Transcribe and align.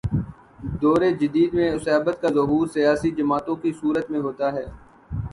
دور 0.81 1.01
جدید 1.19 1.53
میں 1.53 1.69
عصبیت 1.71 2.21
کا 2.21 2.27
ظہور 2.33 2.67
سیاسی 2.67 3.11
جماعتوں 3.11 3.55
کی 3.55 3.71
صورت 3.81 4.09
میں 4.11 4.19
ہوتا 4.19 4.51
ہے۔ 4.53 4.65